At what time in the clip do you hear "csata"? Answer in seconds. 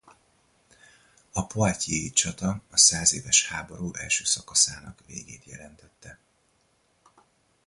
2.09-2.61